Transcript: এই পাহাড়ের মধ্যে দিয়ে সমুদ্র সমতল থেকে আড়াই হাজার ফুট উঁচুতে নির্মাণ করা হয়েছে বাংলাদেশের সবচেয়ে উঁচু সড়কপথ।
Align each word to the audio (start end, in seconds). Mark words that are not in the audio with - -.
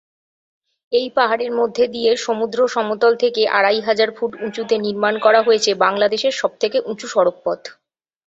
এই 0.91 1.07
পাহাড়ের 1.17 1.51
মধ্যে 1.59 1.83
দিয়ে 1.87 2.11
সমুদ্র 2.25 2.59
সমতল 2.67 3.13
থেকে 3.23 3.41
আড়াই 3.57 3.79
হাজার 3.87 4.09
ফুট 4.17 4.31
উঁচুতে 4.45 4.75
নির্মাণ 4.85 5.13
করা 5.25 5.39
হয়েছে 5.43 5.71
বাংলাদেশের 5.83 6.33
সবচেয়ে 6.41 6.79
উঁচু 6.91 7.07
সড়কপথ। 7.07 7.61